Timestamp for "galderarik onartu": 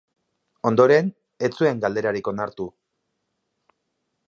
1.85-2.69